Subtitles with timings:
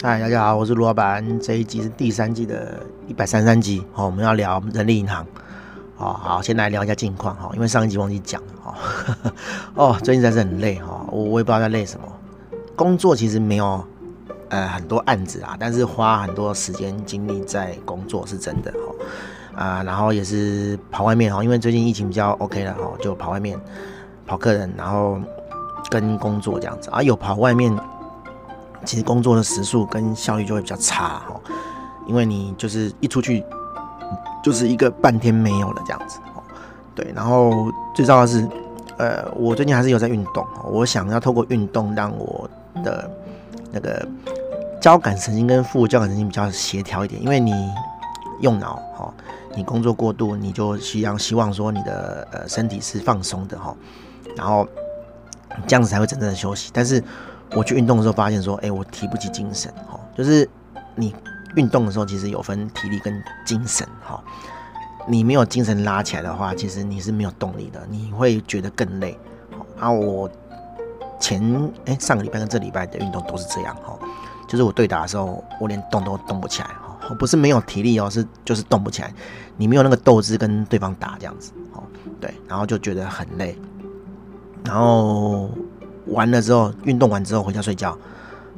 [0.00, 1.40] 嗨，大家好，我是卢老板。
[1.40, 5.26] 这一集是第三季的一百三十三集，好，我们要聊人力银行。
[5.96, 9.32] 好好，先来聊一下近况哈，因为上一集忘记讲了哈。
[9.74, 12.06] 哦，最近真是很累哈，我我也不知道在累什么。
[12.76, 13.84] 工作其实没有
[14.50, 18.72] 呃很多案子啊，但是花很多时间精力在工作是真的
[19.56, 19.64] 哈。
[19.64, 23.58] 啊，然后也是跑外面哈，因为最近疫情比较 OK 了哈，就跑外面
[24.24, 25.18] 跑客人，然后
[25.90, 27.76] 跟工作这样子啊，有跑外面。
[28.88, 31.38] 其实工作的时速跟效率就会比较差哈，
[32.06, 33.44] 因为你就是一出去
[34.42, 36.42] 就是一个半天没有了这样子哦。
[36.94, 38.48] 对，然后最重要的是，
[38.96, 42.48] 呃，我最近还是有在运动，我想要透过运动让我
[42.82, 43.10] 的
[43.70, 44.08] 那个
[44.80, 47.52] 交感神经跟副交感神经比较协调一点，因为你
[48.40, 49.12] 用脑哈，
[49.54, 53.76] 你工作过度，你就需要希望说你的呃身体是放松的哈，
[54.34, 54.66] 然后
[55.66, 57.04] 这样子才会真正的休息，但是。
[57.52, 60.48] 我去运动的时候发现说，哎、我提不起精神哈，就是
[60.94, 61.14] 你
[61.56, 64.22] 运动的时候其实有分体力跟精神哈，
[65.06, 69.18] 你没有精神拉起来的话，其实你是没有动力的，你会觉得更累。
[69.78, 70.28] 啊，我
[71.18, 73.98] 前哎、上个礼拜跟这礼拜的运动都是这样哈，
[74.46, 79.12] 就是我对打的时候，我连动都动不起来哈，我不是没有体力哦，是就是动不起来，
[79.56, 81.82] 你没有那个斗志跟对方打这样子哦，
[82.20, 83.58] 对，然后就觉得很累，
[84.64, 85.50] 然后。
[86.10, 87.96] 完了之后，运动完之后回家睡觉，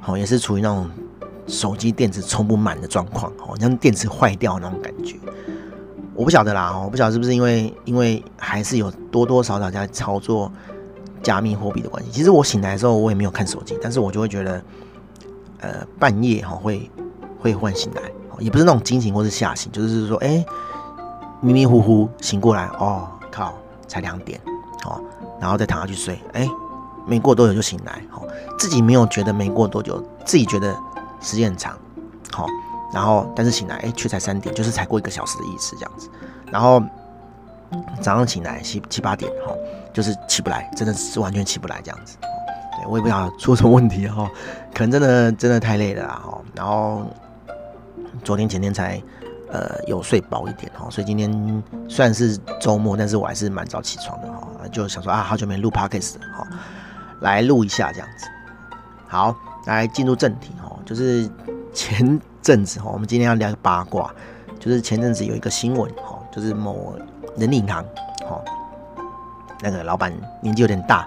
[0.01, 0.89] 好，也是处于那种
[1.47, 5.17] 手机电池充不满的状况，好像电池坏掉那种感觉。
[6.15, 10.51] 我不晓得啦，我不晓得是不是因为因为还是有多多少少在操作
[11.23, 12.11] 加密货币的关系。
[12.11, 14.63] 其实我醒来的时候，我也没有看手机，但是我就会觉得，
[15.61, 16.91] 呃，半夜哈会
[17.39, 18.03] 会唤醒来，
[18.39, 20.45] 也不是那种惊醒或是吓醒，就是说，哎、
[21.41, 23.55] 迷迷糊糊醒过来，哦，靠，
[23.89, 24.39] 才两点，
[24.85, 25.03] 哦，
[25.41, 26.47] 然后再躺下去睡，哎、
[27.11, 28.23] 没过多久就醒来，好，
[28.57, 30.73] 自己没有觉得没过多久，自己觉得
[31.21, 31.77] 时间很长，
[32.31, 32.47] 好，
[32.95, 36.09] 然后但是醒来，哎，却才三点，就是才过一个小时的意思这样子，
[36.53, 36.81] 然后
[38.01, 39.53] 早上醒来七七八点，哈，
[39.93, 44.31] 就是起不来，真的是完全起不来这样子，对，我也不知道出什么问题哈，
[44.73, 47.05] 可能真的真的太累了哈，然后
[48.23, 49.03] 昨天前天才
[49.51, 56.47] 呃有睡饱一点哈，所以今天虽然是周末，但是我还是蛮早起床的哈，就想说啊，好久没录 Podcast 哈。
[57.21, 58.27] 来录一下这样子，
[59.09, 59.37] 好，
[59.67, 61.29] 来进入正题哈，就是
[61.73, 64.13] 前阵子哈，我们今天要聊八卦，
[64.59, 66.95] 就是前阵子有一个新闻哈，就是某
[67.37, 67.85] 人力银行
[68.27, 68.41] 哈，
[69.61, 71.07] 那个老板年纪有点大，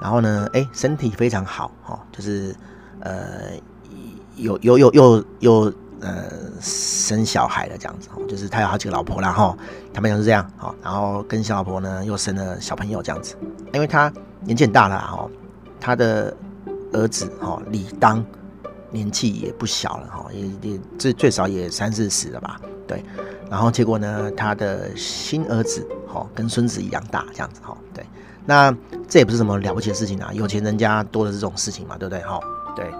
[0.00, 2.54] 然后呢，哎，身体非常好哈，就是
[3.00, 3.50] 呃
[4.36, 6.24] 有有有有有呃
[6.60, 9.54] 生小孩了这样子，就是他有好几个老婆了哈，
[9.92, 13.36] 他们讲是这样哈，然后跟小老婆呢又生了小朋友这样子，
[13.74, 14.10] 因为他
[14.40, 15.28] 年纪很大了哈。
[15.80, 16.36] 他的
[16.92, 18.24] 儿子哈李当
[18.90, 22.60] 年纪也不小了哈，也也最最少也三四十了吧？
[22.86, 23.04] 对，
[23.48, 28.04] 然后结果呢，他的新儿子哈跟孙子一样大这样子哈，对，
[28.44, 28.76] 那
[29.08, 32.40] 这也不是什么了不起的事情啊，有钱人家多的这种事情嘛，对不对哈？
[32.74, 32.90] 对，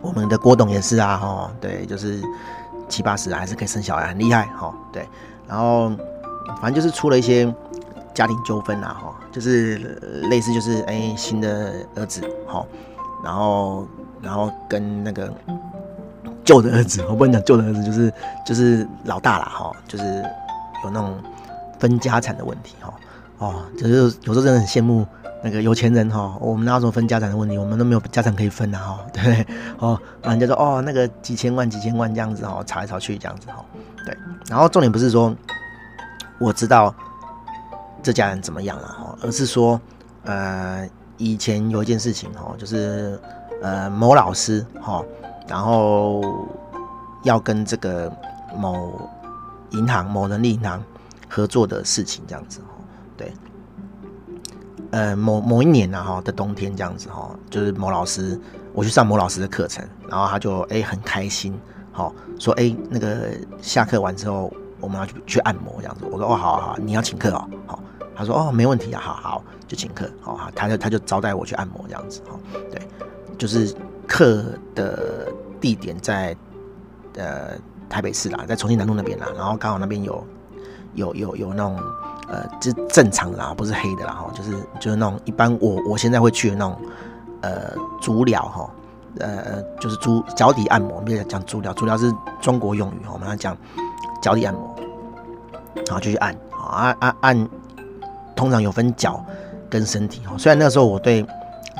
[0.00, 2.20] 我们的郭董也是啊哈，对，就是
[2.88, 5.06] 七八十还是可以生小孩，很厉害哈，对，
[5.46, 5.90] 然后
[6.60, 7.54] 反正就是出了一些。
[8.14, 9.76] 家庭纠纷啊，哈，就是
[10.30, 12.64] 类似，就是哎、新的儿子，哈，
[13.24, 13.86] 然后，
[14.20, 15.32] 然后跟那个
[16.44, 18.12] 旧的儿子，我不能讲旧的儿子，就是
[18.46, 20.04] 就是老大了，哈，就是
[20.84, 21.14] 有那种
[21.78, 22.94] 分家产的问题，哈，
[23.38, 25.06] 哦，就是有时候真的很羡慕
[25.42, 29.46] 那个有钱人，哈，我们哪有什么分家产的问题，我们都没有家产可以分啊，哈， 对，
[29.78, 33.64] 哦，人家说哦，那个几千万几千万这样子，哈，吵来吵去这样子，哈，
[34.04, 34.16] 对，
[34.48, 35.34] 然后重点不是说
[36.38, 36.94] 我知道。
[38.02, 39.16] 这家人怎么样了哈？
[39.22, 39.80] 而是说，
[40.24, 43.20] 呃，以前有一件事情哈，就是
[43.62, 45.04] 呃某老师哈，
[45.46, 46.20] 然后
[47.22, 48.12] 要跟这个
[48.56, 49.08] 某
[49.70, 50.82] 银行、某人力银行
[51.28, 52.66] 合作的事情这样子哈，
[53.16, 53.32] 对，
[54.90, 58.38] 呃某某一年呐哈的冬天这样子哈，就是某老师
[58.72, 61.56] 我去上某老师的课程，然后他就哎很开心，
[61.92, 63.28] 好说哎那个
[63.60, 67.78] 下课完之后我们要去去按摩这样子，我说哦好好，你要请客哦好。
[68.14, 72.38] 他说：“哦，没问题啊，好好，就请客，好，他就他就招待我去按摩这样子，哈，
[72.70, 72.80] 对，
[73.38, 73.74] 就是
[74.06, 74.44] 课
[74.74, 76.36] 的地点在
[77.16, 77.52] 呃
[77.88, 80.26] 台北市啦，在重庆南路那边啦，然后刚好那边有
[80.94, 81.80] 有有有那种
[82.28, 86.76] 呃，就正常的啦，不是黑的啦，哈，就是就是那种一般我我现在会去的那种
[87.40, 88.70] 呃足疗哈，
[89.20, 93.56] 呃就是足脚底按摩，我们讲足疗，足疗是中国用语，我们要讲
[94.20, 94.76] 脚底按摩，
[95.86, 96.36] 然后就去按，
[96.70, 97.48] 按按按。”
[98.34, 99.24] 通常有分脚
[99.70, 101.24] 跟身体哈，虽然那时候我对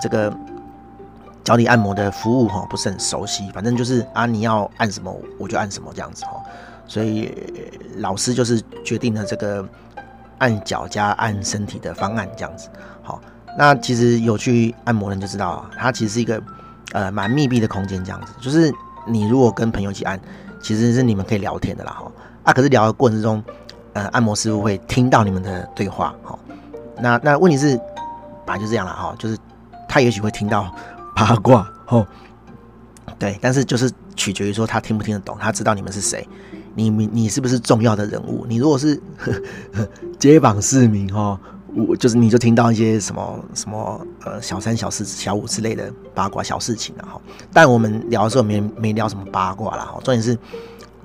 [0.01, 0.33] 这个
[1.45, 6.41] 脚底按摩的服务哈不是很熟悉，反正就是啊你要按什么我就按什么这样子哈，
[6.87, 7.33] 所以
[7.99, 9.67] 老师就是决定了这个
[10.39, 12.69] 按脚加按身体的方案这样子。
[13.03, 13.21] 好，
[13.59, 16.41] 那其实有去按摩的人就知道啊，它其实是一个
[16.93, 18.73] 呃蛮密闭的空间这样子，就是
[19.07, 20.19] 你如果跟朋友一起按，
[20.63, 22.11] 其实是你们可以聊天的啦哈。
[22.45, 23.43] 啊，可是聊的过程中，
[23.95, 26.39] 呃，按摩师傅会听到你们的对话哈。
[27.01, 27.77] 那那问题是，
[28.47, 29.37] 本来就这样了哈，就是
[29.89, 30.73] 他也许会听到。
[31.15, 32.05] 八卦哦，
[33.19, 36.27] 对，但是就是取决于说他听不听得懂，他知道你们是谁，
[36.75, 38.47] 你你你是不是重要的人物？
[38.49, 39.31] 你如果是呵
[39.75, 39.87] 呵
[40.19, 41.39] 街坊市民哈，
[41.77, 47.21] 我就是你就听到一些什么什么呃小三小四小五之类的八卦小事情了哈。
[47.53, 50.35] 但我们聊的时候没没聊什么八卦了哈，重点是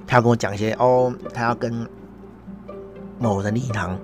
[0.07, 1.86] 他要跟我讲一些哦，他要跟
[3.19, 3.97] 某人力银行。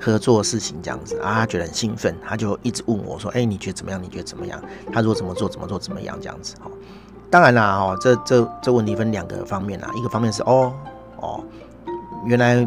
[0.00, 4.00] 合作事情这样子啊，他觉得很兴奋，他就一直问我说：“哎、你觉得怎么样？
[4.00, 4.62] 你觉得怎么样？
[4.92, 6.70] 他说怎么做怎么做怎么样这样子。”哈，
[7.28, 10.72] 当然啦，哈，这这这问题分两个方面啦，一个方面是哦
[11.16, 11.42] 哦，
[12.24, 12.66] 原来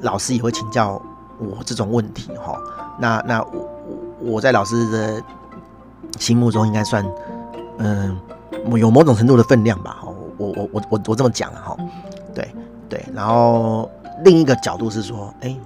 [0.00, 1.00] 老师也会请教
[1.38, 2.58] 我这种问题哈。
[2.98, 3.68] 那那我
[4.20, 5.22] 我在老师的
[6.18, 7.06] 心目中应该算
[7.76, 8.18] 嗯
[8.74, 9.98] 有某种程度的分量吧。
[10.00, 11.76] 哈，我我我我我这么讲哈，
[12.34, 12.50] 对
[12.88, 13.04] 对。
[13.12, 13.90] 然后
[14.24, 15.60] 另一个角度是说，哎、欸。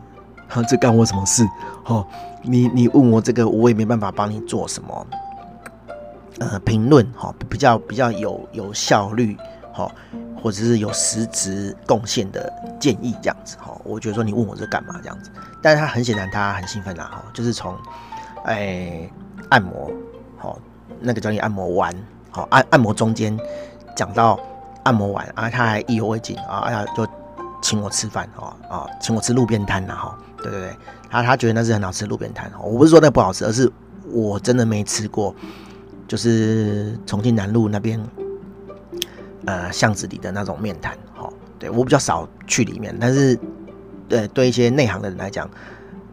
[0.66, 1.46] 这干我什么事？
[1.84, 2.06] 哦，
[2.42, 5.06] 你你问我这个，我也没办法帮你做什么。
[6.38, 9.36] 呃，评论哈，比较比较有有效率
[9.74, 9.92] 哈，
[10.42, 12.50] 或者是有实质贡献的
[12.80, 13.76] 建议这样子哈。
[13.84, 15.30] 我觉得说你问我这干嘛这样子，
[15.62, 17.76] 但是他很显然他很兴奋啦哈，就是从
[18.44, 19.06] 哎
[19.50, 19.90] 按摩
[20.38, 20.58] 好
[20.98, 21.94] 那个叫你按摩完
[22.30, 23.38] 好按按摩中间
[23.94, 24.40] 讲到
[24.84, 27.06] 按摩完啊，他还意犹未尽啊，哎呀就
[27.60, 30.18] 请我吃饭哦啊，请我吃路边摊呐哈。
[30.38, 30.76] 对对对，
[31.10, 33.70] 他他觉得那是很好吃路边摊，我不是说那不好吃，而是
[34.10, 35.34] 我真的没吃过，
[36.06, 38.00] 就是重庆南路那边，
[39.46, 41.28] 呃巷子里的那种面摊，哈，
[41.58, 43.38] 对我比较少去里面，但是，
[44.08, 45.50] 对对一些内行的人来讲，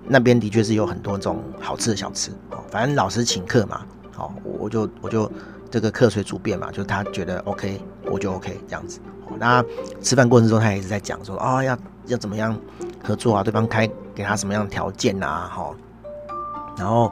[0.08, 5.32] 那边的确是有很多种好吃的小吃，哦，反正老师请客嘛，好，我就我就
[5.76, 9.02] 这个客随主便嘛，就是他觉得 OK，我就 OK 这样子，
[9.38, 9.62] 那
[10.02, 12.58] 吃饭过程中他也一直在讲说，啊、要要怎么样
[13.04, 13.86] 合作啊，对方开。
[14.16, 15.52] 给他什么样的条件啊？
[15.54, 15.72] 哈，
[16.78, 17.12] 然后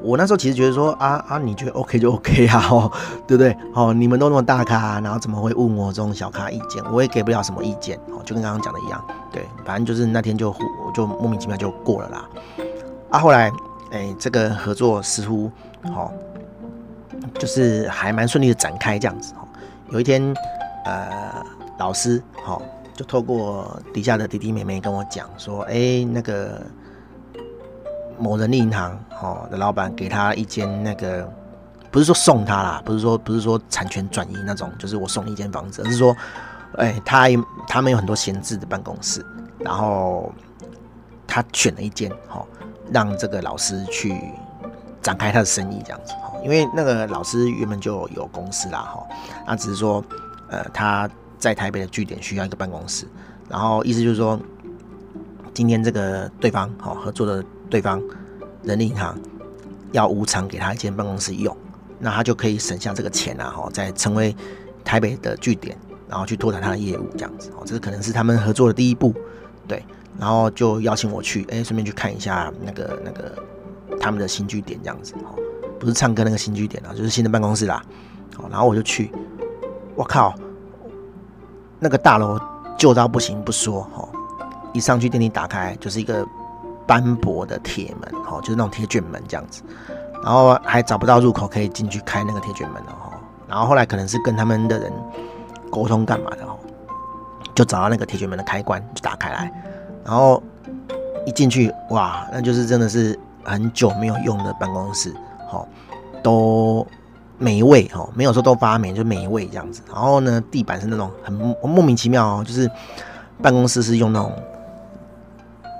[0.00, 2.92] 我那时候其实觉得说啊啊，你觉得 OK 就 OK 啊，哦，
[3.26, 3.56] 对不对？
[3.74, 6.80] 哦，你们都那么大咖，然后怎么会问我这种小咖意见？
[6.92, 12.28] 我也给不了什么意见，哦，就跟刚刚讲的一样，对，反正就是那天就我就莫名其妙就过了啦。
[13.10, 13.50] 啊，后来
[13.90, 15.50] 哎，这个合作似乎
[15.82, 16.12] 哦，
[17.38, 19.34] 就是还蛮顺利的展开这样子。
[19.34, 19.46] 哦，
[19.90, 20.34] 有一天
[20.84, 21.44] 呃，
[21.78, 22.60] 老师哈。
[22.96, 26.62] 就透过底下的弟弟妹妹跟我讲说，哎、那个
[28.18, 31.30] 某人力银行哦的老板给他一间那个，
[31.90, 36.16] 不是说送他啦，不是说不是说产权转移那种，就是我送你一间房子，而是说，
[36.78, 37.28] 哎、欸，他
[37.68, 39.22] 他们有很多闲置的办公室，
[39.58, 40.32] 然后
[41.26, 42.42] 他选了一间，哈，
[42.90, 44.18] 让这个老师去
[45.02, 46.14] 展开他的生意这样子，
[46.46, 49.06] 因为那个老师原本就有公司啦，哈，
[49.46, 50.02] 那只是说，
[50.48, 51.10] 呃，他。
[51.38, 53.06] 在台北的据点需要一个办公室，
[53.46, 54.40] 然后意思就是说，
[55.52, 58.02] 今天这个对方好合作的对方
[58.62, 59.16] 人力银行
[59.92, 61.54] 要无偿给他一间办公室用，
[61.98, 64.34] 那他就可以省下这个钱啊，哈，再成为
[64.82, 65.76] 台北的据点，
[66.08, 69.14] 然后去拓展他的业务这样子，哦，这是可能是他们合作的第一步，
[69.68, 69.84] 对，
[70.18, 73.36] 然后就邀请我去，哎，顺便去看一下那个那个
[74.00, 75.36] 他们的新据点这样子，哦，
[75.78, 77.82] 不是唱歌那个新据点啊，就是新的办公室啦，
[78.36, 79.10] 好，然后我就去，
[79.94, 80.34] 我靠！
[81.78, 82.40] 那个大楼
[82.78, 84.08] 旧到不行不说，哈，
[84.72, 86.26] 一上去电梯打开就是一个
[86.86, 89.62] 斑驳的铁门，哈，就是那种铁卷门这样子，
[90.22, 93.12] 然后还找不到入口可以进去开那个铁卷门的，哈，
[93.46, 94.90] 然后后来可能是跟他们的人
[95.70, 96.56] 沟通干嘛的，哈，
[97.54, 99.52] 就找到那个铁卷门的开关就打开来，
[100.02, 100.42] 然后
[101.26, 105.14] 一进去哇，那就是真的是很久没有用的办公室，
[105.46, 105.66] 哈，
[106.22, 106.86] 都。
[107.38, 109.82] 霉味哦，没有说都发霉，就霉味这样子。
[109.92, 112.66] 然后呢，地板是那种很莫名其妙哦，就是
[113.42, 114.32] 办公室是用那种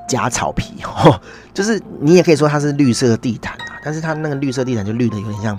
[0.06, 1.18] 假草皮哦，
[1.54, 5.58] 就是你也可以说它是绿色地毯啊，但是它那个绿色地毯就绿的有点像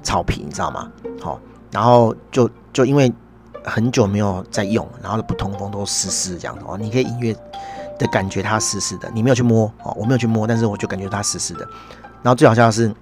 [0.00, 0.88] 草皮，你知道吗？
[1.20, 1.40] 好，
[1.72, 3.12] 然后就就因为
[3.64, 7.36] 很久没有在用，然后不通风都湿湿的这样子哦，你可以隐约
[7.98, 11.66] 的感觉它湿湿的，你没有去摸哦，我没有去摸，但是我就感觉它湿湿的。
[12.22, 12.94] 然后最好笑的是，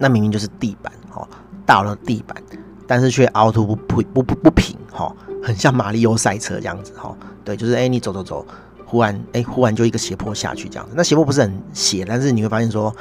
[0.00, 0.92] 那明明就是地板。
[1.12, 1.26] 哦，
[1.66, 2.40] 大了地板，
[2.86, 7.12] 但是却凹凸不不不不不平，哈，很像马里欧赛车这样子，哈，
[7.44, 8.46] 对，就是哎、你走走走，
[8.86, 12.94] 忽然哎、忽然就一个斜坡下去这样子，那斜坡不是很斜，但是你会发现说，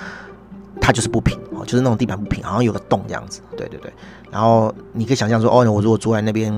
[0.82, 3.42] 它就是不平哦，就是那种地板不平，好像有个洞这样子。
[3.56, 3.94] 对对对，
[4.32, 6.52] 然后你可以想象说，哦，我如果坐在那边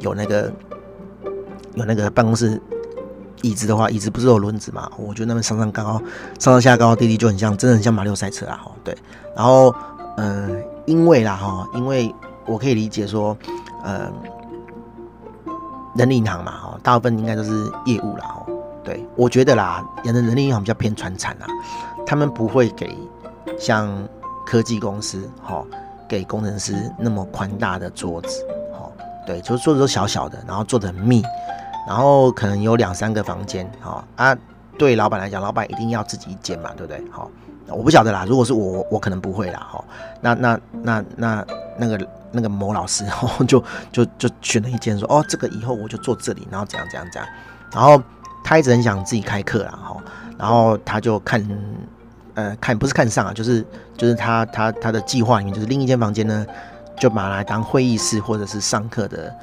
[0.00, 0.52] 有那个
[1.74, 2.60] 有那个办公室
[3.42, 4.90] 椅子的话，椅子不是有轮子嘛？
[4.96, 6.02] 我觉得那边上上高高
[6.38, 8.60] 上上下高低低就很像，真的很像马六赛车啊！
[8.62, 8.96] 哈，对。
[9.34, 9.74] 然后，
[10.16, 12.14] 嗯、因为啦哈，因为
[12.46, 13.36] 我可以理解说，
[13.84, 14.10] 呃，
[15.94, 18.46] 人力银行嘛，哈，大部分应该都是业务啦，哈。
[18.84, 21.46] 对，我觉得啦，人的人力银行比较偏传产啊，
[22.06, 22.96] 他们不会给。
[23.58, 23.88] 像
[24.44, 25.64] 科技公司，哈，
[26.06, 28.86] 给工程师那么宽大的桌子，哈，
[29.26, 31.22] 对，就是桌子都小小的，然后坐得很密，
[31.86, 34.36] 然后可能有两三个房间，哈啊，
[34.78, 37.02] 对老板来讲，老板一定要自己一间嘛，对不对？
[37.10, 37.30] 好，
[37.68, 39.84] 我不晓得啦，如果是我，我可能不会啦，哈，
[40.20, 41.46] 那那那那
[41.78, 43.62] 那个那个某老师，哈， 就
[43.92, 47.30] 就就选了一间，说，哦，这个以后我就坐这里，然后怎样怎样怎样，
[47.72, 48.02] 然后
[48.42, 49.96] 他一直很想自己开课啦，哈，
[50.38, 51.46] 然后他就看。
[52.34, 53.64] 呃，看不是看上啊，就是
[53.96, 56.46] 就是他他他的计划里面，就是另一间房间呢，
[57.00, 59.34] 就把它来当会议室或者是上课的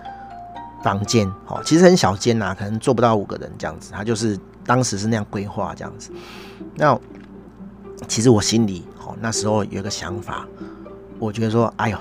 [0.83, 6.11] 房间，哦，其实很小间呐，可能坐不到五个人这样子，他就是当时是那样规划这样子。
[6.75, 6.99] 那
[8.07, 10.45] 其实我心里哦，那时候有个想法，
[11.17, 11.97] 我觉得说，哎呦，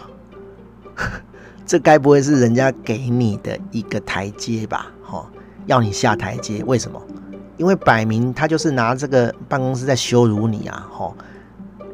[1.64, 4.92] 这该不会是人家给你的一个台阶吧？
[5.08, 5.26] 哦，
[5.66, 7.00] 要你下台阶，为什么？
[7.58, 10.88] 因为摆明他就是拿这个办公室在羞辱你啊！
[10.90, 11.14] 吼，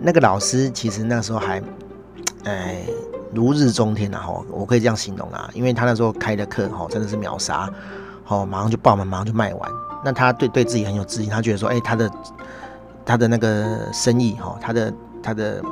[0.01, 1.61] 那个老师其实那时候还，
[2.45, 2.87] 哎，
[3.33, 4.21] 如日中天啊！
[4.21, 7.71] 吼，我可以这样形容啊，因为他那时候开的课，吼，真的是秒杀，
[8.25, 9.71] 吼，马上就爆满，马上就卖完。
[10.05, 12.11] 那他对对自己很有自信，他觉得说，哎，他的
[13.05, 14.93] 他的那个生意，哈，他的
[15.23, 15.63] 他的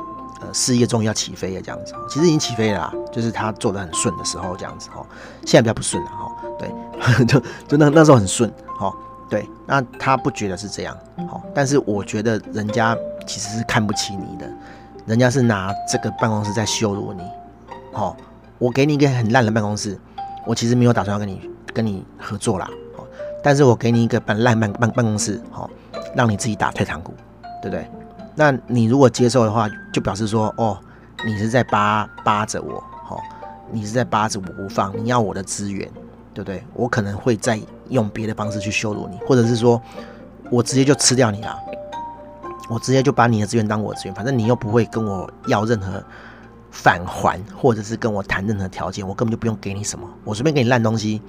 [0.41, 1.93] 呃事业终于要起飞了，这样子。
[2.09, 4.89] 其实已经起飞了啦，就是他做的很顺的时候，这样子。
[4.89, 5.05] 哈，
[5.45, 6.71] 现在比较不顺了，哈，对，
[7.25, 8.93] 就就那那时候很顺，哈。
[9.29, 10.97] 对，那他不觉得是这样，
[11.29, 12.95] 好，但是我觉得人家
[13.25, 14.49] 其实是看不起你的，
[15.05, 17.21] 人家是拿这个办公室在羞辱你，
[17.97, 18.15] 好，
[18.59, 19.99] 我给你一个很烂的办公室，
[20.45, 23.03] 我其实没有打算要跟你跟你合作啦，好，
[23.41, 25.67] 但是我给你一个办烂办办办公室，好，
[26.13, 27.11] 让你自己打退堂鼓，
[27.59, 27.89] 对不对？
[28.35, 30.77] 那你如果接受的话，就表示说，哦，
[31.25, 33.19] 你是在扒扒着我，好，
[33.71, 35.89] 你是在扒着我不放，你要我的资源。
[36.35, 36.63] 对不对？
[36.75, 39.81] 我可能会再用别的方式去羞辱你，或者是说，
[40.51, 41.57] 我直接就吃掉你了，
[42.69, 45.93] 我直接就把你的资源当我的资源，反正你又不会跟我要任何
[46.71, 51.21] 返还，或者是跟我谈任何条件，我根本就不用给你什么，我随便给你烂东西，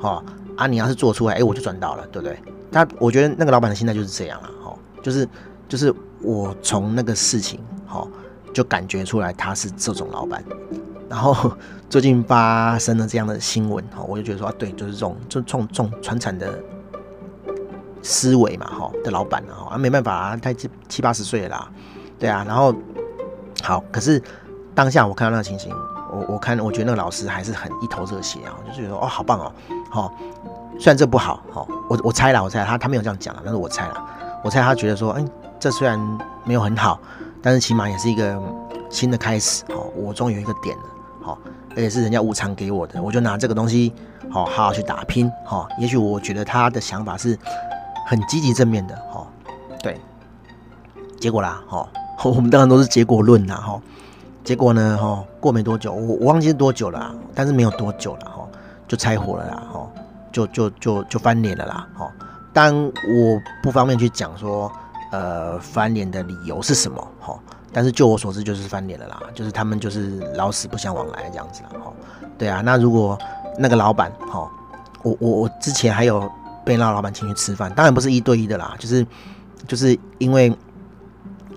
[0.00, 0.22] 哦
[0.56, 2.38] 啊，你要是做出来，哎，我就赚到了，对不对？
[2.72, 5.28] 他我觉得那个老板的心态就是这样了，哦，就是
[5.68, 8.08] 就是我从那个事情，哦，
[8.52, 10.44] 就感觉出来他是这种老板。
[11.08, 11.52] 然后
[11.90, 16.62] 最近发生了这样的新闻，哈，我就觉得说啊，对，就是这种，就这种这种传产的
[18.02, 21.70] 思维嘛，哈，的老板啊，啊，没办法啊，他七七八十岁了啦，
[22.16, 22.72] 对啊，然后
[23.62, 24.22] 好，可是
[24.80, 25.70] 当下我看到那个情形，
[26.10, 29.52] 我我看，我觉得那个老师还是很一头热血啊，就是觉得哦，好棒哦，
[29.90, 30.10] 好，
[30.78, 34.04] 虽然这不好，好，我我猜了，我猜他他没有这样讲了，但是我猜了，
[34.42, 35.22] 我猜他觉得说，哎，
[35.58, 36.00] 这虽然
[36.44, 36.98] 没有很好，
[37.42, 38.42] 但是起码也是一个
[38.88, 40.84] 新的开始，哈，我终于有一个点了。
[41.20, 41.38] 好，
[41.72, 43.92] 而且是人家无偿给我的，我就拿这个东西，
[44.30, 45.68] 好好好去打拼，好。
[45.78, 47.38] 也许我觉得他的想法是
[48.06, 49.30] 很积极正面的，好。
[49.82, 50.00] 对，
[51.20, 51.86] 结果啦，好，
[52.24, 53.78] 我们当然都是结果论啦，哈。
[54.50, 58.44] 结果呢，哈，过没多久，我我忘记是多久了，但是没有多久了，哈，
[58.88, 59.88] 就拆伙了啦，哈，
[60.32, 62.10] 就就就就翻脸了啦，哈。
[62.52, 62.90] 但我
[63.62, 64.68] 不方便去讲说，
[65.12, 67.38] 呃，翻脸的理由是什么，哈。
[67.72, 71.92] 但是就我所知，就是翻脸了啦，就是他们就是老死不相往来这样子了哈。
[72.36, 73.16] 对啊，那如果
[73.56, 74.50] 那个老板哈，
[75.04, 76.28] 我我我之前还有
[76.64, 79.06] 被那老板请去吃饭，当然不是一对一的啦，就是
[79.68, 80.52] 就是因为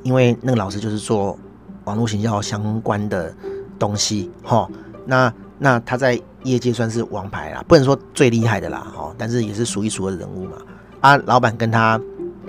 [0.03, 1.35] 因为那个老师就是做
[1.85, 3.33] 网络行销相关的
[3.77, 4.69] 东西哈，
[5.05, 10.57] 那那他在业界算是王牌啦，不能说最厉害的啦哈，但是也是数一数二的人物嘛。
[11.01, 11.99] 啊，老板跟他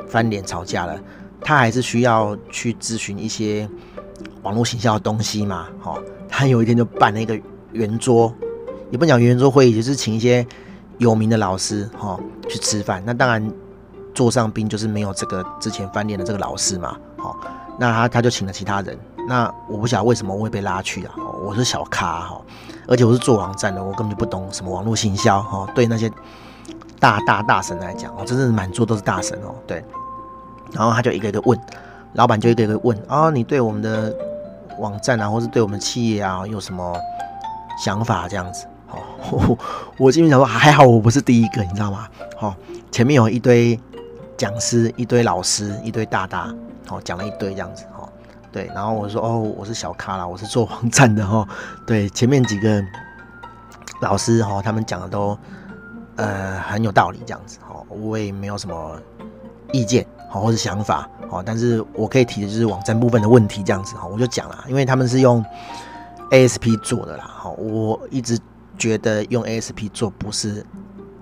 [0.08, 0.98] 翻脸吵架了。
[1.46, 3.68] 他还是需要去咨询一些
[4.42, 7.38] 网络行销的东西嘛，哈，他有一天就办了一个
[7.72, 8.32] 圆桌，
[8.90, 10.46] 也不讲圆桌会议，就是请一些
[10.96, 13.02] 有名的老师，哈，去吃饭。
[13.04, 13.52] 那当然，
[14.14, 17.38] 座上宾就是没有这个之前翻脸的这个老师嘛，好，
[17.78, 18.98] 那他他就请了其他人。
[19.26, 22.40] 那我不晓得为什么我会被拉去啊，我是小咖哈，
[22.86, 26.10] 而且我是做网站的，我根本就不懂什么网络行销，哈，对那些
[27.00, 29.84] 大大大神来讲，哦，真的是满桌都是大神哦，对。
[30.72, 31.58] 然后他就一个一个问，
[32.14, 34.12] 老板就一个一个问、哦，你对我们的
[34.78, 36.96] 网站啊，或是对我们企业啊，有什么
[37.78, 38.26] 想法？
[38.28, 39.56] 这样子，哦，
[39.98, 42.08] 我今天想说还好我不是第一个，你知道吗？
[42.40, 42.54] 哦，
[42.90, 43.78] 前面有一堆
[44.36, 46.52] 讲师，一堆老师，一堆大大，
[46.88, 47.84] 哦，讲了一堆这样子，
[48.54, 51.44] 对，然后我说哦，我是小咖啦，我是做网站的哈，
[51.84, 52.80] 对，前面几个
[54.00, 55.36] 老师哈，他们讲的都
[56.14, 58.96] 呃很有道理，这样子哈，我也没有什么
[59.72, 65.44] 意见好或者想法好，但是我可以提的就是网站部分的问题这样子哈，我就讲了，因为他们是用
[66.30, 68.38] ASP 做的啦，哈，我一直
[68.78, 70.64] 觉得用 ASP 做不是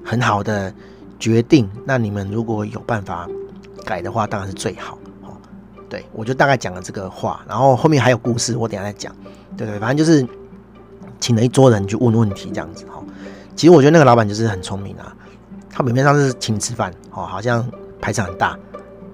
[0.04, 0.70] 很好的
[1.18, 3.26] 决定，那你们如果有办法
[3.86, 4.98] 改的话，当然是最好。
[5.92, 9.14] 对，我就大概讲了这个话，然后后面还有故事，我等下再讲。
[9.58, 10.26] 对对，反正就是
[11.20, 13.04] 请了一桌人去问问题这样子哈。
[13.54, 15.14] 其实我觉得那个老板就是很聪明啊，
[15.68, 17.62] 他表面上是请吃饭哦，好像
[18.00, 18.58] 排场很大，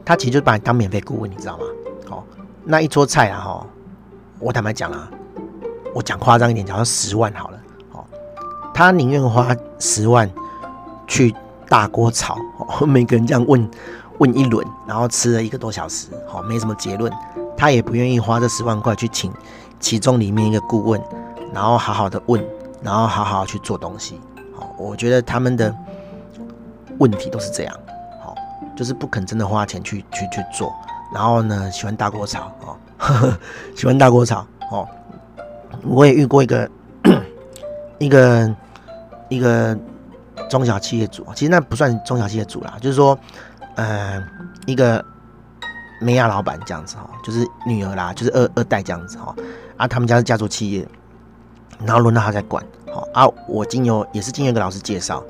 [0.04, 1.64] 他其实就把你当免费顾问，你知道吗？
[2.10, 2.22] 哦，
[2.62, 3.66] 那一桌菜啊哈，
[4.38, 5.10] 我坦白讲啊，
[5.92, 7.58] 我讲夸张一点，讲到十万好了，
[7.90, 8.04] 哦，
[8.72, 10.30] 他宁愿花十万
[11.08, 11.34] 去
[11.68, 12.36] 大锅炒，
[12.86, 13.68] 每个人这样问。
[14.18, 17.12] 问一轮，然后吃了一个多小时，好，没什么结论，
[17.56, 19.32] 他也不愿意花这十万块去请
[19.78, 21.00] 其中里面一个顾问，
[21.52, 22.44] 然后好好的问，
[22.82, 24.20] 然后好好去做东西，
[24.56, 25.72] 好，我觉得他们的
[26.98, 27.74] 问题都是这样，
[28.20, 28.34] 好，
[28.76, 30.74] 就是不肯真的花钱去去去做，
[31.14, 32.76] 然后呢，喜欢大锅炒，哦，
[33.76, 34.88] 喜欢大锅炒，哦，
[35.84, 36.68] 我也遇过一个
[37.98, 38.56] 一个
[39.28, 39.78] 一个
[40.50, 43.16] 中小企业主，其实那不算中小企业主啦，就是说。
[43.78, 44.20] 呃，
[44.66, 45.04] 一个
[46.00, 49.32] 美亚老板这样子哈，就是女儿啦，就是二二代这样子哈。
[49.76, 50.86] 啊，他们家是家族企业，
[51.84, 52.64] 然后轮到他在管。
[52.92, 55.22] 好啊，我经由也是经由一个老师介绍，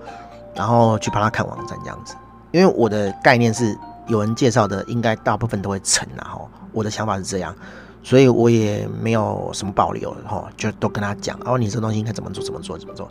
[0.54, 2.14] 然后去帮他看网站这样子。
[2.50, 3.76] 因为我的概念是，
[4.06, 6.40] 有人介绍的，应该大部分都会成啦哈。
[6.72, 7.54] 我的想法是这样，
[8.02, 13.10] 所以我也没有什么保留哈，就都跟他讲哦，你这东西应该怎么做，怎么做，怎么做。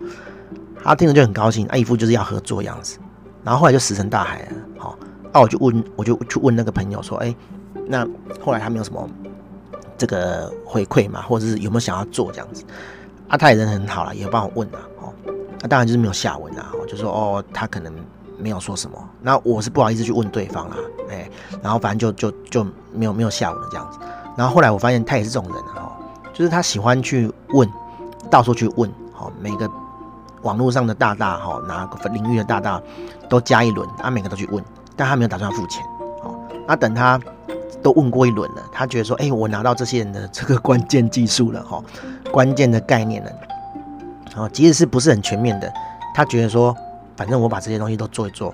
[0.83, 2.97] 他听着就很高兴，啊，一副就是要合作样子。
[3.43, 4.47] 然后后来就石沉大海了，
[4.79, 4.97] 好。
[5.31, 7.35] 啊、我就问，我就去问那个朋友说：“哎、
[7.85, 8.07] 那
[8.43, 9.07] 后来他没有什么
[9.97, 12.63] 这个回馈嘛，或者是有没有想要做这样子？”
[13.27, 15.13] 啊，他也人很好了，也帮我问啊，哦，
[15.61, 17.93] 那当然就是没有下文啊，就说哦，他可能
[18.37, 18.97] 没有说什么。
[19.21, 20.77] 那我是不好意思去问对方啦，
[21.09, 21.29] 哎、
[21.61, 23.99] 然后反正就就就没有没有下文了这样子。
[24.37, 25.91] 然后后来我发现他也是这种人啊，
[26.33, 27.69] 就是他喜欢去问，
[28.31, 29.69] 到处去问，好，每个
[30.43, 32.81] 网络上的大大哈，哪个领域的大大
[33.27, 34.63] 都加一轮，啊，每个都去问。
[34.97, 35.85] 但他没有打算付钱，
[36.23, 36.35] 哦，
[36.67, 37.17] 那等他
[37.83, 41.81] 都问过一轮了，他觉得说，哎，我拿到这些人的这个关键技术了，哈，
[42.31, 43.31] 关键的概念了，
[44.35, 45.71] 哦，即使是不是很全面的，
[46.13, 46.75] 他觉得说，
[47.15, 48.53] 反正我把这些东西都做一做，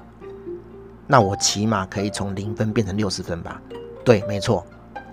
[1.07, 3.61] 那我起码可以从零分变成六十分吧？
[4.03, 4.65] 对，没错，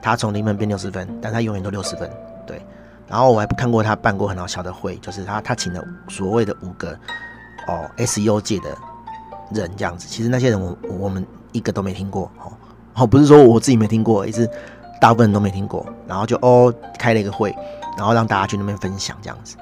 [0.03, 2.11] 他从零分变六十分，但他永远都六十分，
[2.47, 2.61] 对。
[3.07, 6.93] 然后我还不看过他办过很好笑的会，就是他他请了所谓的五个
[7.67, 8.77] 哦，S U 界的。
[9.53, 12.53] 人这样子，其实那些人我我们一个都没听过，哦
[12.95, 14.49] 哦，不是说我自己没听过，也是
[15.01, 17.55] 大部分人都没听过，然后就哦开了一个会，
[17.97, 19.57] 然后让大家去那边分享这样子。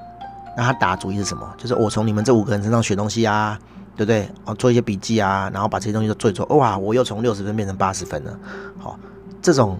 [0.56, 1.54] 那他打主意是什么？
[1.56, 3.56] 就是我从你们这五个人身上学东西啊，
[3.96, 4.28] 对不对？
[4.44, 8.36] 哦，做一些笔记啊，然后把这些东西都做一做，哇，我又从六十分变成八十分了。
[8.78, 8.98] 好，哦，
[9.40, 9.78] 这种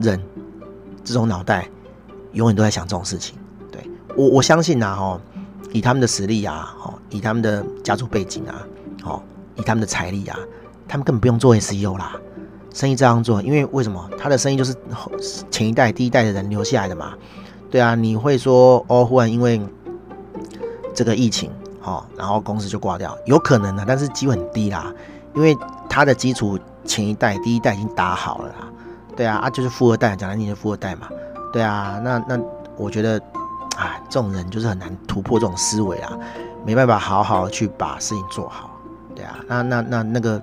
[0.00, 0.20] 人，
[1.04, 1.68] 这种脑袋，
[2.32, 3.38] 永远都在想这种事情。
[3.70, 5.20] 对，我我相信呐，哈，
[5.72, 8.66] 以他们的实力啊，哈，以他们的家族背景啊，
[9.02, 9.22] 好。
[9.58, 10.38] 以他们的财力啊，
[10.88, 12.16] 他们根本不用做 SEO 啦，
[12.72, 14.08] 生意这样做，因为为什么？
[14.18, 14.74] 他的生意就是
[15.50, 17.12] 前一代、第一代的人留下来的嘛。
[17.70, 19.60] 对啊，你会说哦，忽然因为
[20.94, 21.50] 这个疫情，
[21.82, 24.90] 哦，然后公司就挂掉，有可能的，但是机会很低啦，
[25.34, 25.54] 因为
[25.88, 28.68] 他的基础前一代、第一代已经打好了啦。
[29.14, 31.08] 对啊，啊就是富二代，讲来你是富二代嘛。
[31.52, 32.40] 对啊，那那
[32.76, 33.20] 我觉得
[33.76, 36.16] 啊，这种人就是很难突破这种思维啊，
[36.64, 38.70] 没办法好好去把事情做好。
[39.18, 40.42] 对啊，那那那那个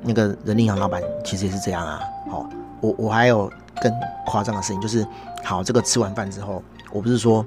[0.00, 2.00] 那个人力银行老板其实也是这样啊。
[2.30, 2.48] 好，
[2.80, 3.92] 我我还有更
[4.24, 5.06] 夸张的事情，就是
[5.44, 7.44] 好，这个吃完饭之后，我不是说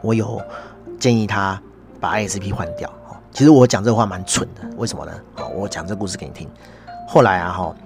[0.00, 0.40] 我有
[0.98, 1.60] 建议他
[2.00, 2.88] 把 ISP 换掉。
[2.88, 5.12] 哦其实我讲这话蛮蠢的，为什么呢？
[5.36, 6.48] 哦，我讲这故事给你听。
[7.06, 7.76] 后来啊，哈，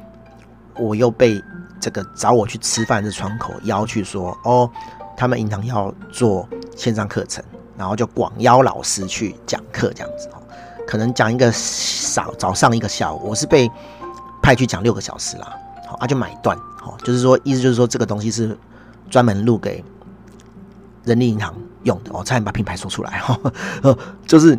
[0.79, 1.43] 我又被
[1.81, 4.71] 这个找我去吃饭的窗口邀去说，哦，
[5.17, 7.45] 他们银行要做线上课程，
[7.77, 10.31] 然后就广邀老师去讲课这样子。
[10.87, 11.51] 可能讲一个
[12.13, 13.71] 早早上一个下午，我是被
[14.43, 15.53] 派去讲六个小时啦。
[15.87, 18.57] 好，啊就买断，好，就是说意思就是说这个东西是
[19.11, 19.85] 专门录给
[21.05, 23.39] 人力银行用的，我差点把品牌说出来哈，
[24.27, 24.59] 就是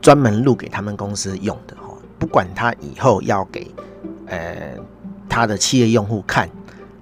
[0.00, 3.68] 专门录给他们公司用的，哈，不管他以后要给
[4.26, 4.76] 呃
[5.28, 6.48] 他的企业用户看，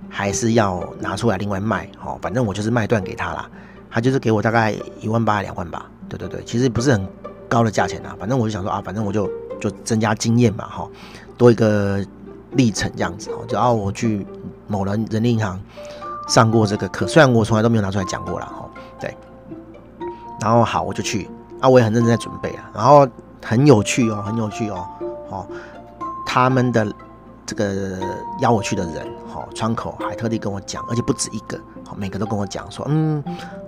[0.08, 3.50] 还是要拿出来另外卖，好，反正我就是卖断给他啦，
[3.90, 7.06] 他就是给我大概一万八两万吧，对对对，其实不是很。
[7.50, 9.28] 高的价钱啊，反正我就想说啊，反正我就
[9.60, 10.88] 就增加经验嘛，哈，
[11.36, 12.02] 多一个
[12.52, 14.26] 历程这样子哈，就啊我去
[14.68, 15.60] 某人人力银行
[16.28, 19.14] 上过这个课，虽然我从来都没有拿出来讲过了哈，对，
[20.40, 21.28] 然后好我就去
[21.60, 23.06] 啊，我也很认真在准备啊，然后
[23.44, 24.86] 很有趣哦，很有趣哦，
[25.28, 25.46] 哦，
[26.24, 26.86] 他们的
[27.50, 27.98] 这个
[28.38, 33.24] 邀我去的人，哈，窗口还特地跟我讲，而且不止一个，好每个都跟我讲说，嗯，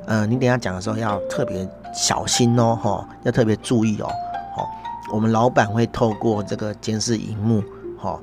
[0.06, 4.06] 呃，你等下讲的时候要特别小心哦，哈，要特别注意哦，
[4.54, 4.68] 好，
[5.12, 7.60] 我们老板会透过这个监视荧幕，
[7.98, 8.16] 哈。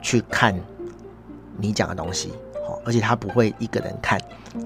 [0.00, 0.54] 去看
[1.56, 2.32] 你讲的东西，
[2.68, 4.16] 哦，而且他不会一个人看，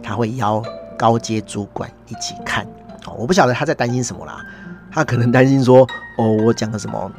[0.03, 0.63] 他会邀
[0.95, 2.67] 高阶主管一起看，
[3.07, 4.45] 哦，我不晓得他在担心什么啦，
[4.91, 7.11] 他可能担心说，哦，我讲的什么，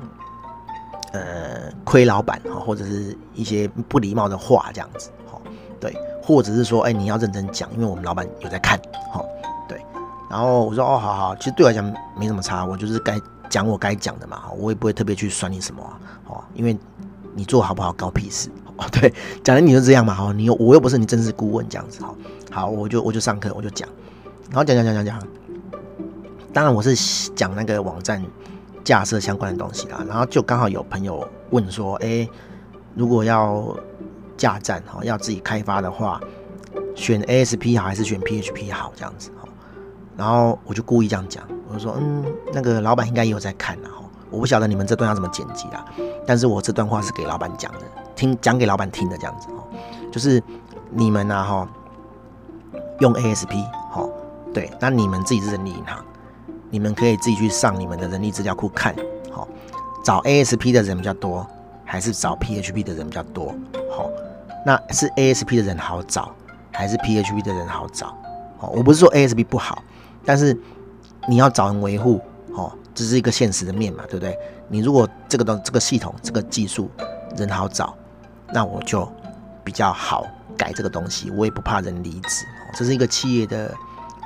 [1.14, 5.40] 呃，亏老板哈，或者是一些不礼貌的话这样子，哈，
[5.80, 8.78] 对，或者是说，哎，你要认真讲，因为我们老板有在看，
[9.12, 9.24] 哈，
[9.68, 9.82] 对，
[10.30, 15.82] 然后我说，哦，好好，其实对我来讲没什么差，我就是该讲我该讲的嘛，我也不会特别去酸你什么，
[16.28, 16.78] 哦，因为。
[17.36, 18.48] 你做好不好，搞屁事
[18.78, 18.86] 哦！
[18.94, 19.12] 对，
[19.44, 22.14] 讲的你就这样嘛，哈，你又我又不是你正式顾问这样子，哈，
[22.52, 23.90] 好，我就我就上课，我就讲，
[24.52, 25.20] 然后讲讲讲讲讲，
[26.54, 26.96] 当然我是
[27.34, 28.24] 讲那个网站
[28.84, 32.28] 架设相关的东西啦，然后就刚好有朋友问说，哎、
[32.96, 33.76] 如果要
[34.36, 36.20] 架站哈，要自己开发的话，
[36.96, 39.48] 选 ASP 好还是选 PHP 好这样子，哈，
[40.18, 45.86] 然后我就故意这样讲，我就说，嗯，那个老板应该也有在看啦，哈，我不晓得你们这段要怎么剪辑啦。
[46.26, 47.80] 但是我这段话是给老板讲的，
[48.16, 49.64] 听讲给老板听的这样子哦，
[50.12, 50.42] 就是
[50.90, 51.68] 你们呐哈，
[53.00, 54.08] 用 ASP 哈，
[54.54, 56.04] 对，那你们自己是人力银行，
[56.74, 58.96] 你们可以自己去上你们的人力资料库看，
[59.32, 59.48] 好，
[60.04, 61.46] 找 ASP 的人比较多，
[61.86, 63.54] 还是找 PHP 的人比较多？
[63.96, 64.10] 好，
[64.66, 66.34] 那是 ASP 的人好找，
[66.72, 68.08] 还是 PHP 的人好找？
[68.58, 69.84] 好，我不是说 ASP 不好，
[70.26, 70.60] 但是
[71.30, 72.20] 你要找人维护，
[72.56, 72.74] 哦。
[72.96, 74.36] 这是一个现实的面嘛，对不对？
[74.68, 76.90] 你如果这个东这个系统这个技术
[77.38, 77.96] 人好找，
[78.52, 79.08] 那我就
[79.64, 80.26] 比较好
[80.58, 82.46] 改这个东西，我也不怕人离职。
[82.76, 83.72] 这是一个企业的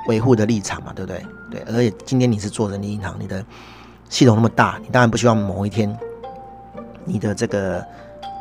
[0.06, 1.26] 维护的立场嘛，对不对？
[1.50, 3.44] 对，而且今天你是做人力银行，你的
[4.08, 5.94] 系统那么大，你当然不希望某一天
[7.04, 7.84] 你的这个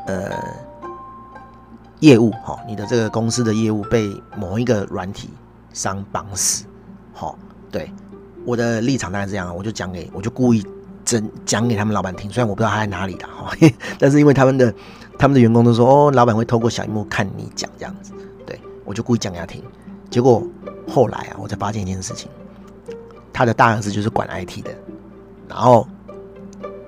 [0.05, 0.31] 呃
[1.99, 5.29] 业务哈，你的这个公司的业务被某一个软体
[5.73, 6.65] 商绑死，
[7.13, 7.37] 好，
[7.71, 7.91] 对。
[8.45, 10.65] 我的立场当然这样，我就讲给，我就故意
[11.03, 13.51] 真讲给他们老板听，虽然我不知道他在哪里的哈，
[13.99, 14.73] 但是因为他们的
[15.19, 18.13] 他们的员工都说哦，老板会透过小荧幕看你讲这样子，
[18.45, 19.61] 对，我就故意讲给他听。
[20.09, 20.41] 结果
[20.87, 22.29] 后来啊，我才发现一件事情，
[23.31, 24.71] 他的大儿子就是管 IT 的，
[25.47, 25.87] 然后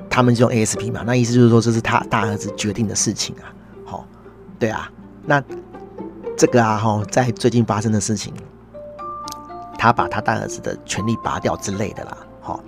[0.10, 3.52] 他们就用 ASP 嘛，那意思就是说这是他大儿子决定的事情啊，
[3.86, 4.06] 好，
[4.58, 4.92] 对啊，
[5.26, 5.44] 那
[6.38, 8.34] 这个啊哈，在最近发生的事情。
[9.82, 12.60] 他把他大儿子的权利拔掉之类的啦，好，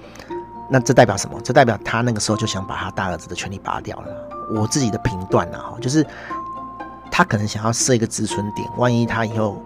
[0.69, 1.37] 那这代表什么？
[1.43, 4.07] 这代表他那个时候就想把他大儿子的权利拔掉了。
[4.55, 6.07] 我自己的评断呢，哈，就是
[7.11, 9.61] 他可能想要设一个止损点，万一他以后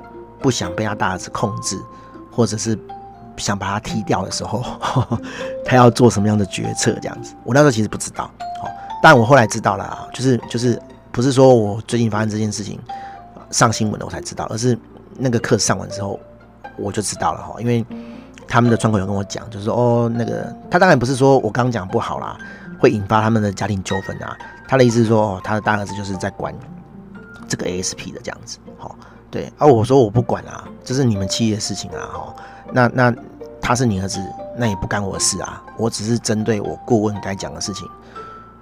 [0.46, 1.76] 不想被他大儿子控制，
[2.32, 2.78] 或者是
[3.36, 4.64] 想把他踢掉的时候，
[5.66, 6.92] 他要做什么样的决策？
[7.02, 8.30] 这样子，我那时候其实不知道，
[8.62, 8.70] 好，
[9.02, 10.80] 但我后来知道了啊，就是就是
[11.12, 12.80] 不是说我最近发生这件事情
[13.50, 14.78] 上新闻了我才知道，而是
[15.18, 16.20] 那个课上完之后。
[16.78, 17.86] 我就知道了哈，因为
[18.50, 22.38] 他们的窗口有跟我讲，就是说哦，那个他当然不是说我刚讲不好啦，
[22.82, 24.38] 会引发他们的家庭纠纷啊。
[24.68, 26.54] 他的意思是说，哦，他的大儿子就是在管
[27.48, 28.94] 这个 ASP 的这样子，好，
[29.30, 29.52] 对。
[29.58, 32.36] 啊我说我不管啊，这是你们企业的事情啊，哈。
[32.72, 33.16] 那那
[33.62, 34.20] 他是你儿子，
[34.58, 35.64] 那也不干我的事啊。
[35.78, 37.88] 我只是针对我顾问该讲的事情，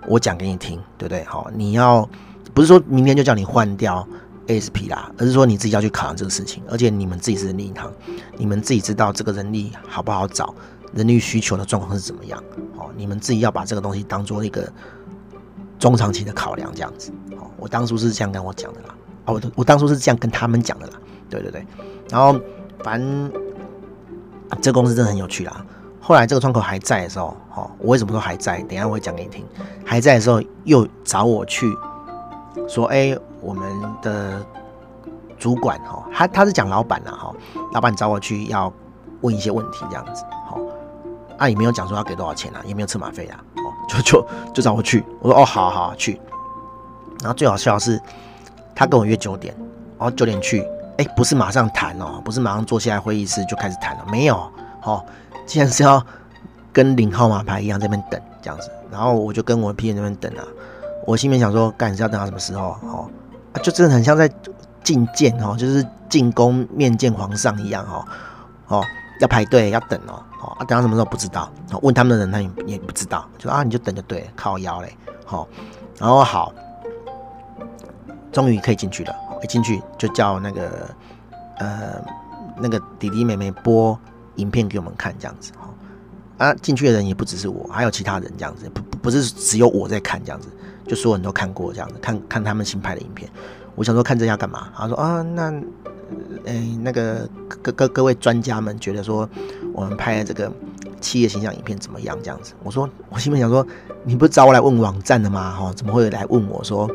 [0.08, 1.24] 我讲给你听，对不对？
[1.26, 2.08] 好，你要
[2.54, 4.08] 不是说明天就叫你换掉。
[4.46, 7.90] ASP 啦，而是说你自己要去考量这个事情，而且你们自己是人力银行，
[8.36, 10.54] 你们自己知道这个人力好不好找，
[10.94, 12.44] 人力需求的状况是怎么样，
[12.76, 14.70] 哦，你们自己要把这个东西当做一个
[15.80, 18.94] 中长期的考量，这样子，哦，我当初是这样跟我讲的啦，
[19.26, 20.94] 啊，我我当初是这样跟他们讲的啦，
[21.30, 21.66] 对对对，
[22.10, 22.40] 然后
[22.84, 23.32] 反正
[24.62, 25.66] 这公司真的很有趣啦，
[26.00, 28.62] 后来这个窗口还在的时候，哦，我为什么说还在？
[28.64, 29.46] 等下我会讲给你听，
[29.86, 31.74] 还在的时候又找我去
[32.68, 33.64] 说，哎、我们
[34.02, 34.46] 的
[35.40, 37.34] 主管哈，他他是讲老板啦哈，
[37.74, 38.72] 老板找我去要
[39.22, 40.60] 问一些问题这样子，好，
[41.38, 46.20] 啊也没有讲说要给多少钱啊，也没有车马费啊，哦，就就就找我去，我说哦好好好去，
[47.22, 48.00] 然后最好笑的是，
[48.76, 49.54] 他跟我约九点，
[49.98, 50.66] 然后九点去，
[50.98, 55.06] 哎不是马上谈哦，不是马上坐下来会议室就开始谈了，没有，好，
[55.46, 56.04] 既然是要
[56.72, 60.44] 跟领号码牌一样在那边等这样子，然后我就跟我 PM 那边等啊，
[61.06, 63.10] 我心里面想说，干是要等到什么时候，哦。
[63.62, 64.28] 就真的很像在
[64.84, 68.04] 觐见哦，就是进宫面见皇上一样哦，
[68.66, 68.84] 哦，
[69.20, 71.48] 要排队要等哦，哦，啊，等到什么时候不知道，
[71.84, 75.48] 问他们的人他也也不知道，就啊你就等就对，靠腰嘞，好，
[76.00, 76.52] 然后好，
[78.34, 80.90] 终于可以进去了，一进去就叫那个
[81.60, 82.04] 呃
[82.60, 83.98] 那个弟弟妹妹播
[84.36, 85.70] 影片给我们看，这样子哈。
[86.40, 90.50] 啊，进去的人也不只是我，还有其他人这样子，不不是只有我在看这样子，
[90.88, 93.30] 就所有人都看过这样子，看看他们新拍的影片。
[93.76, 94.70] 我想说看这要干嘛？
[94.76, 95.52] 他说啊，那
[96.46, 99.30] 哎、欸、那个各各各位专家们觉得说
[99.74, 100.52] 我们拍的这个
[101.00, 102.18] 企业形象影片怎么样？
[102.22, 103.66] 这样子，我说我心里想说，
[104.04, 105.52] 你不是找我来问网站的吗？
[105.52, 106.90] 哈，怎么会来问我说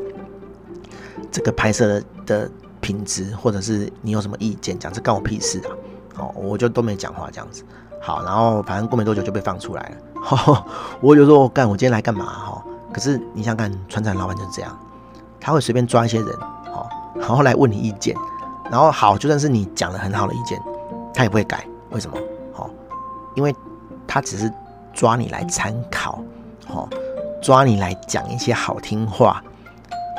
[1.31, 4.79] 这个拍摄的的品质，或者是你有什么意见？
[4.79, 5.71] 讲这干我屁事啊！
[6.19, 7.63] 哦，我就都没讲话这样子。
[8.01, 10.23] 好，然后反正过没多久就被放出来了。
[10.23, 10.65] 哈，
[11.01, 12.25] 我就说我干，我今天来干嘛？
[12.25, 14.79] 哈，可是你想看传产老板就是这样，
[15.41, 16.29] 他会随便抓一些人，
[16.73, 18.17] 好，然后来问你意见。
[18.71, 20.61] 然后好，就算是你讲了很好的意见，
[21.15, 21.67] 他也不会改。
[21.91, 22.19] 为什么？
[22.53, 22.69] 好，
[23.35, 23.55] 因为
[24.07, 24.53] 他只是
[24.93, 26.23] 抓你来参考，
[26.67, 26.89] 好，
[27.43, 29.43] 抓你来讲一些好听话，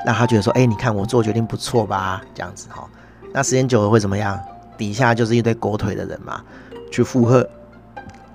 [0.06, 2.22] 让他觉得说，哎，你看我做决定不错吧？
[2.34, 2.88] 这样子哈。
[3.34, 4.40] 那时间久了会怎么样？
[4.78, 6.42] 底下就是一堆狗腿的人嘛，
[6.92, 7.48] 去附和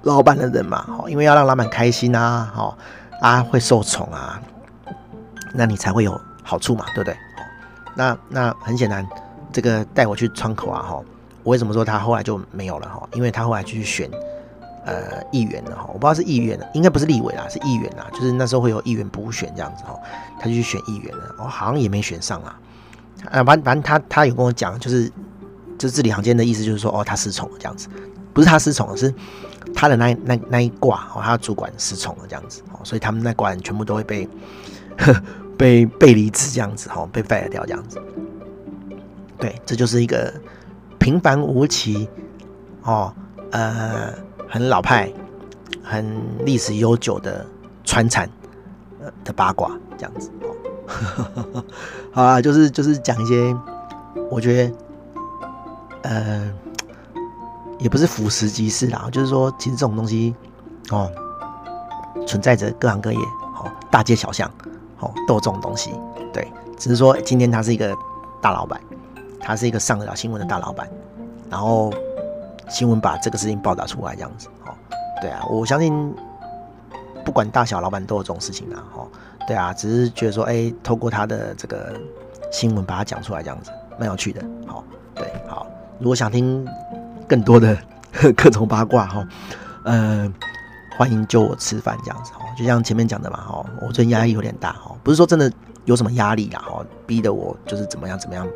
[0.02, 2.76] 老板的人嘛，因为要让老板开心啊，哈
[3.20, 4.40] 啊，会受宠啊，
[5.52, 7.16] 那你才会有好处嘛，对不对？
[7.94, 9.06] 那那很显然。
[9.52, 11.00] 这个带我去窗口啊，哈，
[11.44, 13.08] 我为什么说他后来就没有了哈？
[13.12, 14.10] 因为他后来去选
[14.84, 19.98] 呃议员的哈，我不知道是议员的，应该不是立委啦，是议员啦，就是那时候会有议员补选这样子哈，
[20.38, 22.60] 他就去选议员了，哦，好像也没选上啊，
[23.30, 25.10] 啊，反反正他他有跟我讲，就是
[25.78, 27.88] 就字里行间的意思就是说，哦，他失宠了这样子，
[28.32, 29.12] 不是他失宠了，是
[29.74, 34.28] 他的那那那一挂哦，他的主管失宠了这样子哦，所以他们那挂人全部都会被
[35.56, 37.98] 被被离职这样子哈，被 fire 掉这样子。
[39.38, 40.32] 对，这就是一个
[40.98, 42.08] 平凡无奇
[42.82, 43.12] 哦，
[43.50, 44.14] 呃，
[44.48, 45.12] 很老派、
[45.82, 46.04] 很
[46.44, 47.44] 历史悠久的
[47.84, 48.28] 川产
[49.02, 51.64] 呃的八卦这样子哦。
[52.12, 53.56] 好啊，就是就是讲一些，
[54.30, 54.74] 我觉得
[56.02, 56.52] 呃，
[57.78, 60.34] 也不是腐蚀即是啦，就是说，其实这种东西
[60.90, 61.10] 哦，
[62.26, 64.50] 存在着各行各业，哦，大街小巷，
[65.00, 65.92] 哦，都有这种东西。
[66.32, 67.94] 对，只是说今天他是一个
[68.40, 68.80] 大老板。
[69.46, 70.88] 他是一个上得了新闻的大老板，
[71.50, 71.92] 然后
[72.68, 74.74] 新闻把这个事情报道出来，这样子，哦，
[75.20, 76.14] 对啊，我相信
[77.24, 79.08] 不管大小老板都有这种事情啊，哦，
[79.46, 81.94] 对啊，只是觉得说，哎，透过他的这个
[82.50, 84.82] 新闻把它讲出来，这样子，蛮有趣的，好，
[85.14, 85.66] 对，好，
[85.98, 86.66] 如果想听
[87.28, 87.76] 更多的
[88.36, 89.28] 各种八卦，哈，
[89.84, 90.32] 呃，
[90.96, 95.50] 欢迎揪我吃饭，这样子，哦，就像前面讲的嘛，哦，我最近压力有点大，哦，不是说真的
[95.84, 98.46] 有什么压力啦，哈，逼得我就是怎么样怎么样。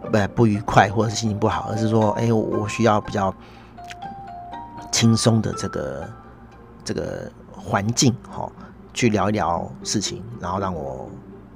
[0.00, 3.34] 不不愉快，或者是心情不好，而是说，哎，我需要比较
[4.90, 6.08] 轻松的这个
[6.84, 8.50] 这个环境，哈，
[8.92, 11.08] 去聊一聊事情，然后让我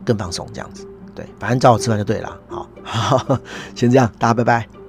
[0.05, 0.87] 更放松，这样子。
[1.15, 2.37] 对，反正找我吃饭就对了。
[2.49, 3.39] 好，好，
[3.75, 4.84] 先这样，大家拜拜。